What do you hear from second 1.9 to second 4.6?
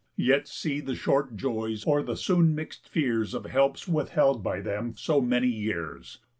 the soon mix'd fears Of helps withheld by